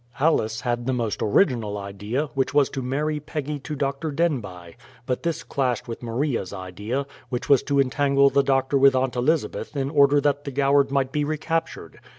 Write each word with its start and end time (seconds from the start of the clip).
Alice 0.19 0.61
had 0.61 0.87
the 0.87 0.93
most 0.93 1.21
original 1.21 1.77
idea, 1.77 2.25
which 2.33 2.55
was 2.55 2.71
to 2.71 2.81
marry 2.81 3.19
Peggy 3.19 3.59
to 3.59 3.75
Dr. 3.75 4.09
Denbigh; 4.11 4.73
but 5.05 5.21
this 5.21 5.43
clashed 5.43 5.87
with 5.87 6.01
Maria's 6.01 6.51
idea, 6.51 7.05
which 7.29 7.47
was 7.47 7.61
to 7.61 7.79
entangle 7.79 8.31
the 8.31 8.41
doctor 8.41 8.79
with 8.79 8.95
Aunt 8.95 9.15
Elizabeth 9.15 9.75
in 9.77 9.91
order 9.91 10.19
that 10.19 10.43
the 10.43 10.49
Goward 10.49 10.89
might 10.89 11.11
be 11.11 11.23
recaptured. 11.23 11.99